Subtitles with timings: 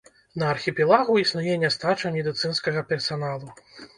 [0.41, 3.47] На архіпелагу існуе нястача медыцынскага персаналу.